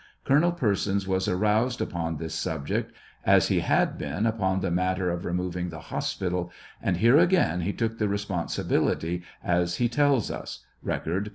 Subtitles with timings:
[0.25, 2.91] Colonel Persons was aroused upon this subject,
[3.23, 7.99] as he had been upon the matter of removing the hospital, and here again betook
[7.99, 11.29] the responsibility, as he tells us, (Record, p.